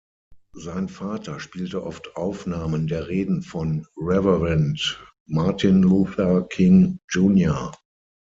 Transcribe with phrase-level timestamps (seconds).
[0.55, 7.71] Sein Vater spielte oft Aufnahmen der Reden von Reverend Martin Luther King, Jr.